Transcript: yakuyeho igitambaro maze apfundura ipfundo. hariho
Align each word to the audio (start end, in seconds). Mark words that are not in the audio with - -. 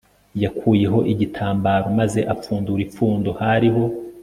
yakuyeho 0.43 0.99
igitambaro 1.11 1.85
maze 1.99 2.19
apfundura 2.33 2.81
ipfundo. 2.87 3.29
hariho 3.39 3.83